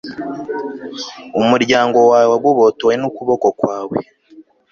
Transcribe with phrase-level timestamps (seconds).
[1.41, 3.97] umuryango wawe wagobotowe n'ukuboko kwawe